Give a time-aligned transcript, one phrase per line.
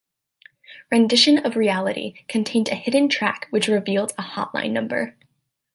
[0.89, 5.15] "Rendition of Reality" contained a hidden track which revealed a hotline number.